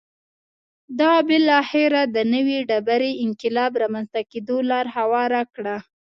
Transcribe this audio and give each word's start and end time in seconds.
دا 0.99 1.13
بالاخره 1.27 2.01
د 2.15 2.17
نوې 2.33 2.57
ډبرې 2.69 3.11
انقلاب 3.25 3.71
رامنځته 3.81 4.21
کېدو 4.31 4.57
ته 4.61 4.67
لار 4.69 4.85
هواره 4.97 5.41
کړه 5.53 5.75